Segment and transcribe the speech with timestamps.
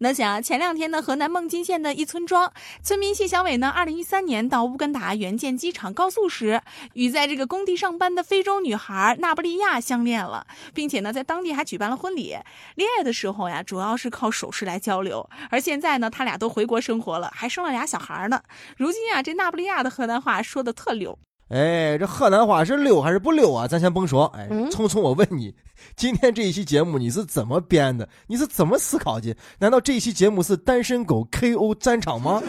[0.00, 2.52] 那想前两天呢，河南孟津县的一村庄
[2.84, 6.62] 村民谢小伟呢，二零一三年到乌干达援建机场高速时，
[6.94, 12.36] 与在这个工地上班的非洲女孩纳布利亚相恋了，并且呢，在当地还举办了婚礼。
[12.76, 15.28] 恋爱的时候呀，主要是靠手势来交流。
[15.50, 18.40] 而现在呢，他俩都回国生活了，还生了俩小孩呢。
[18.76, 21.18] 如今啊，这纳布利亚的河南话说的特溜。
[21.48, 23.66] 哎，这河南话是溜还是不溜啊？
[23.66, 24.26] 咱先甭说。
[24.36, 25.54] 哎，聪聪，我问你，
[25.96, 28.06] 今天这一期节目你是怎么编的？
[28.26, 29.34] 你是怎么思考的？
[29.58, 32.42] 难道这一期节目是单身狗 KO 战场吗？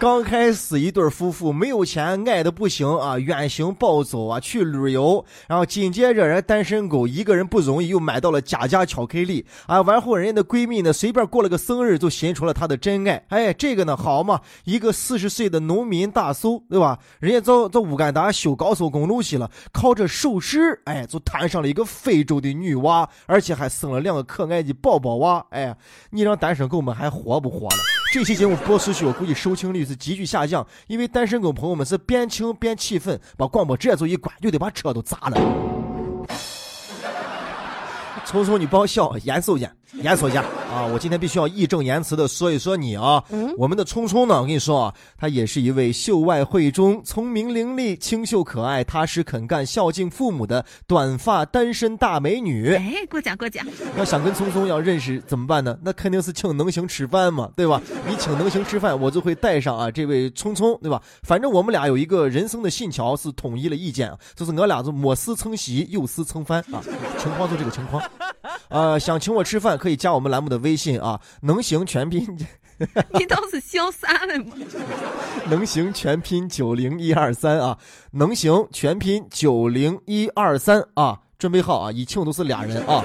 [0.00, 5.22] 刚开始一对夫妇没有钱，爱的不行啊，远行暴走啊，去旅游。
[5.46, 9.82] 然后紧接着人单身狗一个人不容易，又买到了佳佳巧克力啊。
[9.82, 13.22] 完后人家的闺蜜呢，随便过了个生日，就寻出了她的真爱。
[13.28, 16.98] 哎，这个呢好嘛，一个四十岁的农民大叔，对吧？
[17.18, 25.44] 人家到到乌干达修高速公路去了，靠着手势，哎，就摊上了一个非洲的女娃，而且还生了两个可爱的宝宝娃。
[25.50, 25.76] 哎，
[26.08, 27.99] 你让单身狗们还活不活了？
[28.12, 35.40] 这期节目播出去，我估计收听率是急剧下降，因为单身狗朋友们是边听边气愤，把广播直接就一关，就得把车都砸了。
[38.26, 39.70] 聪聪，你不要笑，严肃点。
[39.92, 40.86] 严肃一下啊！
[40.86, 43.22] 我今天必须要义正言辞的说一说你啊。
[43.58, 52.74] 我们的聪聪呢，我跟你说啊，她也是一位秀外慧中、聪明伶俐、清秀可爱、踏实肯干、孝敬父母的短发单身大美女。
[52.74, 53.66] 哎，过奖过奖。
[53.98, 55.76] 要想跟聪聪要认识怎么办呢？
[55.82, 57.82] 那肯定是请能行吃饭嘛，对吧？
[58.08, 61.02] 你请能行吃饭，我就会带上啊这位聪聪，对吧？
[61.22, 66.80] 反正我们俩有一个人生的信条是统一了意见，就是我俩就莫似曾席，又似曾翻啊。
[67.18, 68.02] 情况就这个情况。
[68.68, 72.26] 呃，想请我吃饭可以加我们栏目的微信啊，能行全拼。
[73.12, 74.54] 你倒是潇洒了吗？
[75.50, 77.76] 能行全拼九零一二三啊，
[78.12, 83.04] 能行全拼九零一二三啊，准备好啊，一庆都是俩人啊。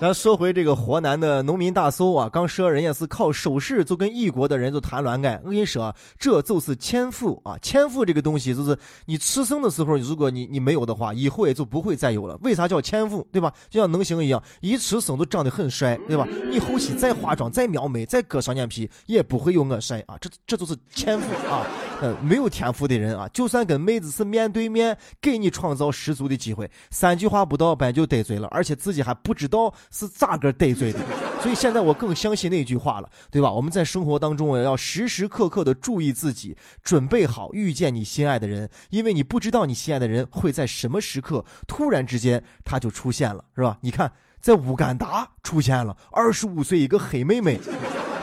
[0.00, 5.40] 咱说回这个河南的农民大叔啊，刚说人家是靠手势就跟异国的人就谈恋爱。
[5.42, 7.58] 我跟你说，这就是天赋啊！
[7.60, 12.38] 天赋这个东西，就是你出生的时候，如果你你没有的话，以后也就不会再有了。
[12.42, 13.26] 为啥叫天赋？
[13.32, 13.52] 对吧？
[13.68, 16.24] 就像能行一样，一出生都长得很帅，对吧？
[16.48, 20.16] 你后期再化妆、再描眉、再割双眼皮，也不会有我帅啊！
[20.20, 21.66] 这这就是天赋啊！
[22.00, 29.74] 呃，没有天赋的人啊，就算跟妹子是面对面，给你创造十足的机会，三句话不到班就得罪了，而且自己还不知道。
[29.90, 31.00] 是咋个得罪的？
[31.42, 33.50] 所以现在我更相信那句话了，对吧？
[33.50, 43.76] 我们在生活当中也要时时刻刻的注意自己，准备好遇见你心爱的人，因为你不知道你心爱的人会在什么时刻突然之间他就出现了，是吧？
[43.80, 47.58] 你看，在乌干达出现了二十五岁一个黑妹妹。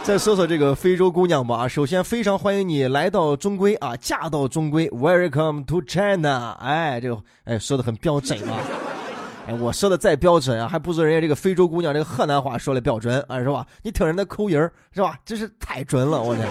[0.05, 6.55] 再说说这个非洲姑娘吧，首先非常欢迎你来到中规啊，嫁到中规，Welcome to China。
[6.59, 8.59] 哎，这个哎说的很标准啊。
[9.47, 13.65] 哎，我说的再标准啊，还不如人家这个非洲姑娘这个河南话说的标准啊，是吧？
[13.81, 14.55] 你听人的口音
[14.91, 15.17] 是吧？
[15.25, 16.47] 真是太准了，我天！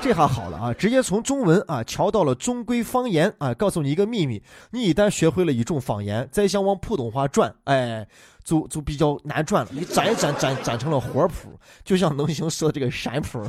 [0.00, 3.52] 这下好了啊，直接从中文啊调到了中规方言啊。
[3.52, 8.08] 告诉你一个秘密，你一旦学会了一种方言，再想往普通话转，哎。
[8.44, 13.40] 就就比较难转了，你转一转转转成了活谱，就像农行说的这个闪谱。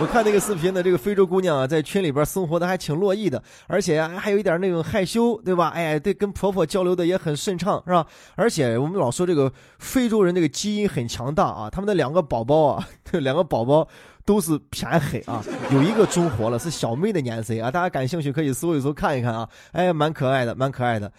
[0.00, 5.68] 我看那个视频呢，这个非洲姑娘啊，在群里边生活的还挺乐意的，而且还有一点那种害羞，对吧？
[5.68, 8.04] 哎，对，跟婆婆交流的也很顺畅，是吧？
[8.34, 13.86] 而且我们老说这个非洲人这个基因很强大啊，他们的两个宝宝啊， 两个宝宝。
[14.24, 21.12] 都是偏黑啊，有一个中活了，是小妹的年岁啊，大家感兴趣可以搜一搜看一看啊，哎，蛮可爱的，蛮可爱的，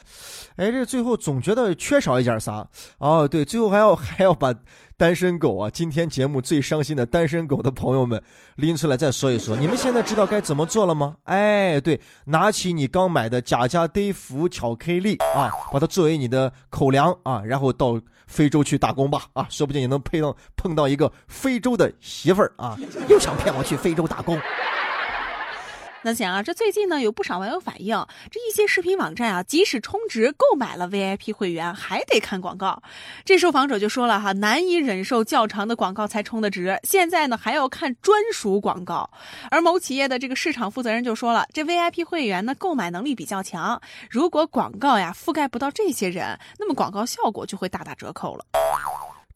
[0.55, 2.67] 哎，这最后总觉得缺少一点啥？
[2.99, 4.53] 哦，对，最后还要还要把
[4.97, 8.21] 单身狗啊，今天节目最伤心的单身狗的朋友们
[8.55, 11.15] 拎出来再说一说，你们现在知道该怎么做了吗？
[11.23, 17.99] 哎，对，拿起你刚买的贾家德芙巧克力啊，把它作为你的口粮啊，然后到。
[18.25, 22.75] 非洲去打工吧，啊，说不定也能配到碰到一个非洲的媳妇儿啊！
[23.07, 24.39] 又想骗我去非洲打工。
[26.05, 32.83] 那想啊，这最近呢，有不少网友反映，这一些视频网站啊，即使充值购买了 VIP 会员，还得看广告。
[33.23, 39.09] 这受访者就说了哈，难以忍受较长的广告才充的值，现在呢还要看专属广告。
[39.49, 48.43] 而某企业的这个市场负责人就说了，这 VIP 会员呢购买能力比较强，如果广告呀覆盖不到这些人，那么广告效果就会大打折扣了。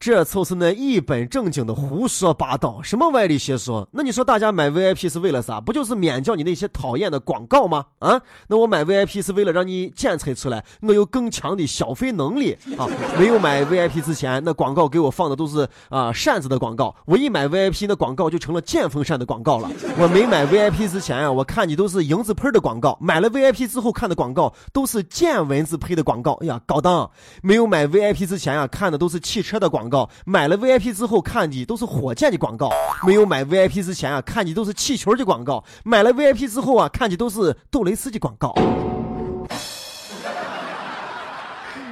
[0.00, 3.88] 这就是那一本正经的胡说八道，什么歪理邪说？
[3.90, 5.60] 那你说大家买 VIP 是为了啥？
[5.60, 7.84] 不就是免掉你那些讨厌的广告吗？
[7.98, 12.86] 啊，那我买 VIP 是为了让你检测出来我有更强的消费能力啊！
[13.18, 19.68] 没有买 VIP 之前，那广告给我放的都是啊扇子的广告，我一买 VIP，那广告就成了电风扇的广告了。
[19.98, 26.34] 我没买 VIP 之前啊，我看你都是蝇子喷的广告，买了 VIP 之后看的广告都是见蚊子喷的广告。
[26.34, 27.10] 哎呀，高档！
[27.42, 29.87] 没有买 VIP 之前啊，看的都是汽车的广。
[29.87, 32.70] 告广告买了 VIP 之后看的都是火箭的广告，
[33.06, 38.54] 没有买 VIP 之前啊看的都是气球的广告，买了 VIP 之后啊看的都是杜蕾斯的广告。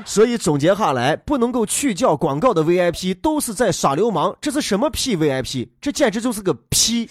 [0.04, 5.68] 所以总结下来，不能够去叫广告的 VIP 都是在耍流氓，这是什么屁 VIP？
[5.80, 7.08] 这简直就是个屁！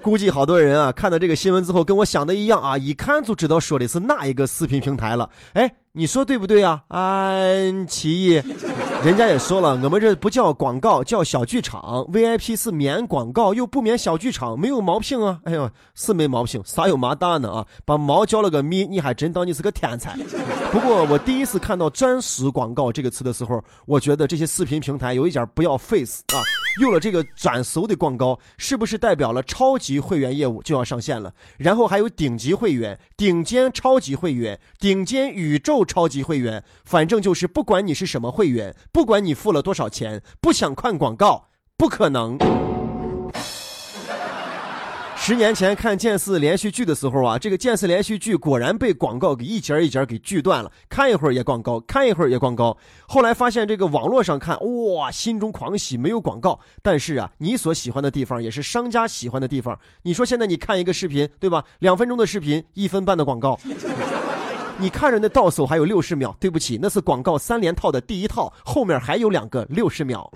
[0.00, 5.28] 估计好多人啊看到这个新闻之后跟我想的一样啊，一看就知道说的是哪一个视频平台了。
[5.54, 5.74] 哎。
[5.98, 6.84] 你说对不对啊？
[6.86, 8.40] 安琪，
[9.02, 12.06] 人家也说了，我们这不叫广告，叫小剧场。
[12.12, 15.40] VIP 是免广告又不免小剧场，没有毛病啊！
[15.42, 17.66] 哎呦，是没毛病，啥有麻大呢啊？
[17.84, 20.16] 把毛交了个咪，你还真当你是个天才。
[20.70, 26.38] 不过我第一次看到“专属广告”这个词的时候，我觉得这些视频平台有一点不要 face 啊。
[26.80, 31.32] 用了这个转熟的广告，是不是代表了超级会员业务就要上线了？
[31.56, 42.38] 然后还有顶级会员、顶尖超级会员、顶尖宇宙超级会员，反正就是不管你是什么会员，不管你付了多少钱，不想看广告，不可能。
[45.20, 52.74] 十年前看剑四连续剧的时候啊，这个剑四连续剧果然被广告给一节一节给锯断了，看一会儿也广告，看一会儿也广告。
[53.06, 54.56] 后来发现这个网络上看，
[54.94, 56.58] 哇，心中狂喜，没有广告。
[56.80, 59.78] 但是啊，你所喜欢的地方也是商家喜欢的地方。
[60.02, 61.62] 你说现在你看一个视频，对吧？
[61.80, 63.58] 两分钟的视频，一分半的广告，
[64.80, 70.30] 你看着那到手还有六十秒，对不起，那是广告三连套的第一套，后面还有两个六十秒。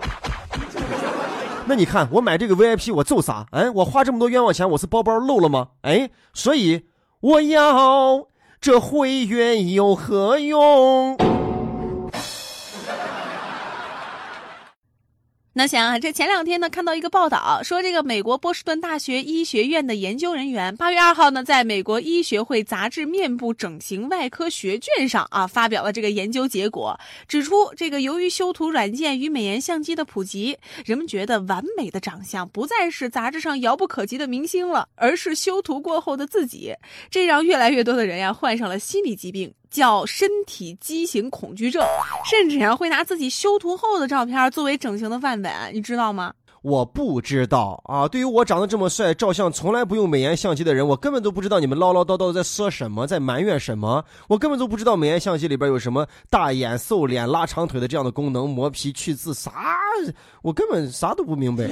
[1.65, 3.45] 那你看，我买这个 VIP，我揍啥？
[3.51, 5.69] 哎，我花这么多冤枉钱，我是包包漏了吗？
[5.83, 6.83] 哎，所以
[7.21, 8.27] 我要
[8.59, 11.17] 这会员有何用？
[15.55, 36.73] 那想啊，这前两天呢，看到一个报道，说这个美国波士顿大学医学院的研究人员，八月二号呢，在美国医学会杂志面部整形外科学卷上啊，发表了这个研究结果，指出这个由于修图软件与美颜相机的普及，人们觉得完美的长相不再是杂志上遥不可及的明星了，而是修图过后的自己，
[37.11, 39.53] 这让越来越多的人呀，患上了心理疾病。
[39.73, 41.83] 叫身体畸形恐惧症，
[42.23, 46.31] 甚至啊会拿自己修图后的照片作为整形的范本，你知道吗？
[46.61, 48.07] 我不知道啊！
[48.07, 54.05] 对于我长得这么帅，照相从来不用美颜相机的人，我根本都不知道你们唠唠叨叨在说什么，在埋怨什么。
[54.29, 59.51] 我根本都不知道美颜相机里边有什么大眼、瘦脸、拉长腿的这样的功能，磨皮去痣啥，
[60.41, 61.67] 我根本啥都不明白。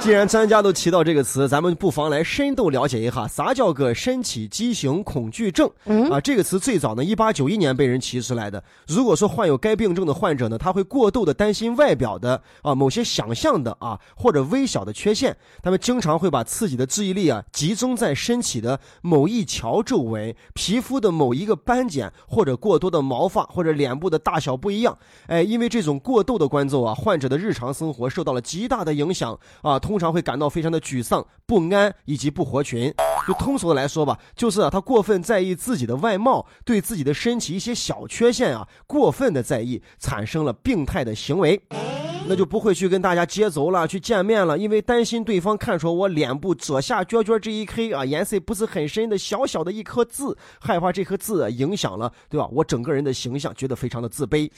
[0.00, 5.68] 既然专家都提到这个词，咱们不妨来深度了解一下啥叫个身体畸形恐惧症。
[6.08, 8.62] 啊，这个词最早呢，一八九一年被人提出来的。
[8.86, 24.96] 如果说患有该病症的患者呢，他会过度的担心外表的啊某些想象的啊或者微小的缺陷，他们经常会把自己的注意力啊集中在身体的某一条皱纹、皮肤的某一个斑点或者过多的毛发或者脸部的大小不一样。
[25.26, 29.80] 哎，因为这种过度的关注啊，患者的日常生活受到了极大的影响啊。
[29.86, 32.92] 通常会感到非常的沮丧、不安以及不合群。
[33.24, 41.62] 就通俗的来说吧，就是啊，他过分在意自己的外貌，对自己的身体一些小缺陷啊，过分的在意，产生了病态的行为。
[42.28, 50.24] 那就不会去跟大家接走了，去见面了，因为担心对方看出我脸部左下角角这一颗啊，颜色不是很深的小小的一颗痣，
[50.58, 52.48] 害怕这颗痣影响了，对吧？
[52.50, 54.50] 我整个人的形象，觉得非常的自卑。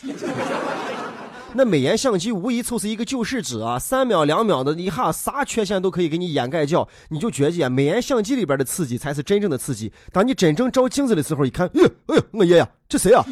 [1.54, 3.78] 那美颜相机无疑就是一个救世主啊！
[3.78, 9.90] 三秒两秒的一下，啥缺陷都可以给你掩盖掉，你就觉得美颜相机里边的刺激才是真正的刺激。
[10.12, 13.24] 当你真正照镜子的时候，一看，哎呦，哎呦，我爷呀，这谁啊？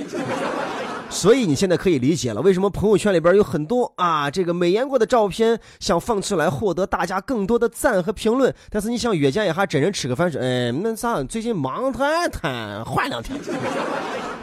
[1.09, 8.53] 所以你现在可以理解了，为什么朋友圈里边有很多啊这个美颜过的照片，想放出来获得大家更多的赞和评论。
[8.71, 13.39] 但是你想约见一下真人吃个饭，说，哎，那啥，最近忙太太，换两天。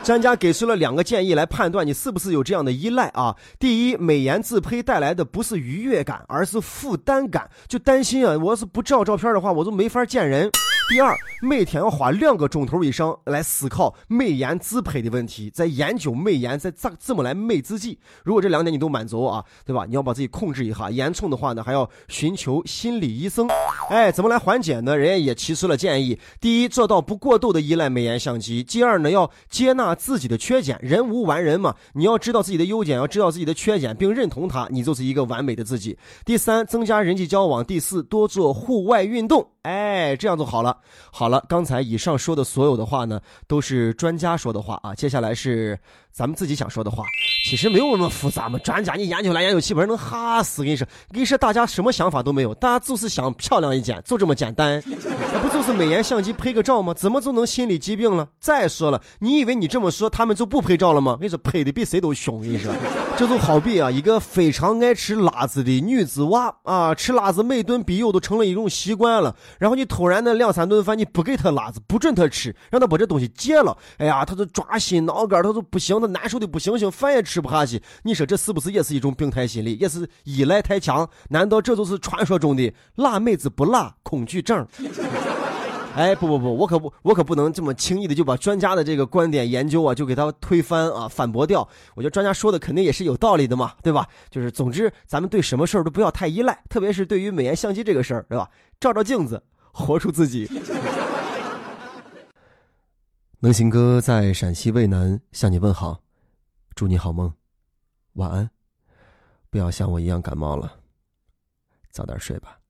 [0.03, 3.33] 专家给出了两个建议来判断你是不是有这样的依赖啊。
[3.57, 10.51] 第一，美颜自拍带来的不是愉悦感，而是负担感，就担心啊，我要是不照照片的话，我都没法见人。
[10.89, 17.97] 第二，每天要花两个钟头以上来思考美颜自拍的问题，在研究美颜，在咋怎么来美自己。
[18.23, 19.85] 如果这两点你都满足啊，对吧？
[19.87, 23.47] 你要把自己控制一下，严重的话呢，还要寻求心理医生。
[23.89, 24.95] 哎，怎么来缓解呢？
[24.95, 35.97] 人家也提出了建议：第一，做到不过度的依赖美颜相机；第二呢，要接纳自己的缺点，人无完人嘛，你要知道自己的优点，要知道自己的缺点，并认同它，你就是一个完美的自己。
[36.25, 39.52] 第三，增加人际交往；第四，多做户外运动。
[39.63, 40.77] 哎，这样就好了。
[41.11, 44.93] 好了，刚才以上说的所有的话呢，都是专家说的话啊。
[44.93, 45.79] 接下来是
[46.13, 47.03] 咱们自己想说的话。
[47.49, 50.63] 其实没有那么复杂嘛，专家你研究来研究去，不是能哈死？
[50.63, 54.81] 跟你说，跟你说，大家什么想法都没有，大家就是想漂亮一点，就这么简单。
[54.85, 56.93] 那不就是美颜相机拍个照吗？
[56.93, 58.27] 怎么就能心理疾病了？
[58.39, 61.17] 再说了，你以为你这么说，他们就不拍照了吗？
[61.19, 62.39] 跟你说，拍的比谁都凶。
[62.39, 62.71] 跟你说，
[63.17, 69.35] 这就好比啊，一个非常爱吃辣子的女子娃啊，吃辣子每顿必有都成了一种习惯了。
[69.59, 77.81] 然后你突然那两三顿饭你不给他辣子，不准他吃，让他把这东西戒了，哎呀，他就抓心挠肝，他就不行，难受的不行行，饭也吃不下去。
[78.03, 81.09] 你说这是不是也是一种病态心理，也是依赖太强？
[81.29, 84.65] 难道这就是传说中的辣妹子不辣恐惧症？
[85.95, 91.67] 哎，不不不，我可不，我可不能这么轻易的就把专家的这个观点研究啊，就给他推翻啊，反驳掉。
[91.93, 94.07] 我觉得专家说的肯定也是有道理的嘛，对吧？
[94.31, 98.49] 就是总之，咱们对什么事儿都不要太依赖，特别是对于美颜相机这个事儿，对吧？
[98.79, 99.39] 照照镜子，
[99.71, 100.49] 活出自己。
[103.43, 106.01] 能行哥在陕西渭南向你问好，
[106.75, 107.33] 祝你好梦，
[108.13, 108.49] 晚安。
[109.49, 110.79] 不要像我一样感冒了，
[111.91, 112.62] 早点睡吧。